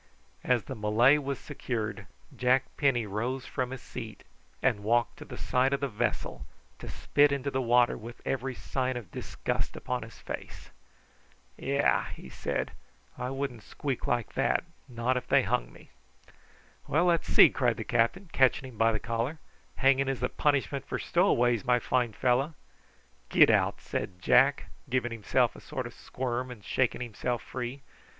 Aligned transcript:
As 0.43 0.63
the 0.63 0.73
Malay 0.73 1.19
was 1.19 1.37
secured, 1.37 2.07
Jack 2.35 2.63
Penny 2.75 3.05
rose 3.05 3.45
from 3.45 3.69
his 3.69 3.83
seat 3.83 4.23
and 4.59 4.79
walked 4.83 5.17
to 5.17 5.25
the 5.25 5.37
side 5.37 5.73
of 5.73 5.79
the 5.79 5.87
vessel, 5.87 6.43
to 6.79 6.89
spit 6.89 7.31
into 7.31 7.51
the 7.51 7.61
water 7.61 7.95
with 7.95 8.19
every 8.25 8.55
sign 8.55 8.97
of 8.97 9.11
disgust 9.11 9.75
upon 9.75 10.01
his 10.01 10.17
face. 10.17 10.71
"Yah!" 11.55 12.05
he 12.15 12.29
said; 12.29 12.71
"I 13.15 13.29
wouldn't 13.29 13.61
squeak 13.61 14.07
like 14.07 14.33
that, 14.33 14.63
not 14.89 15.17
if 15.17 15.27
they 15.27 15.43
hung 15.43 15.71
me." 15.71 15.91
"Well, 16.87 17.05
let's 17.05 17.27
see," 17.27 17.51
cried 17.51 17.77
the 17.77 17.83
captain, 17.83 18.27
catching 18.33 18.67
him 18.69 18.77
by 18.79 18.91
the 18.93 18.99
collar; 18.99 19.37
"hanging 19.75 20.07
is 20.07 20.21
the 20.21 20.29
punishment 20.29 20.83
for 20.87 20.97
stowaways, 20.97 21.63
my 21.63 21.77
fine 21.77 22.13
fellow." 22.13 22.55
"Get 23.29 23.51
out!" 23.51 23.79
said 23.79 24.19
Jack, 24.19 24.71
giving 24.89 25.11
himself 25.11 25.55
a 25.55 25.61
sort 25.61 25.85
of 25.85 25.93
squirm 25.93 26.49
and 26.49 26.65
shaking 26.65 27.01
himself 27.01 27.43
free. 27.43 27.83